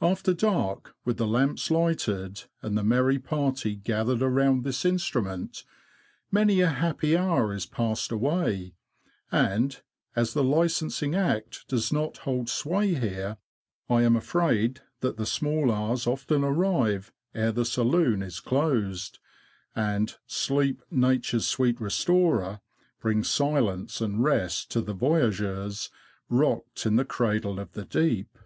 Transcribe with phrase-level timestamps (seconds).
[0.00, 5.64] After dark, with the lamps lighted, and the merry party gathered around this instrument,
[6.30, 8.72] many a happy hour is passed away;
[9.30, 9.82] and,
[10.14, 13.36] as the Licensing Act does not hold sway here,
[13.90, 19.18] I am afraid that the small hours often arrive ere the saloon is closed,
[19.74, 20.80] and" sleep.
[20.90, 22.62] Nature's sweet restorer,"
[23.02, 25.90] brings silence and rest to the voyageurs''
[26.30, 28.38] rocked in the cradle of the deep."